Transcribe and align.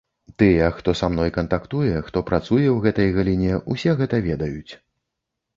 Тыя, 0.41 0.69
хто 0.77 0.93
са 1.01 1.09
мной 1.15 1.33
кантактуе, 1.35 1.93
хто 2.09 2.17
працуе 2.29 2.63
ў 2.63 2.73
гэтай 2.87 3.13
галіне, 3.19 3.53
усе 3.77 3.91
гэта 4.03 4.15
ведаюць. 4.31 4.73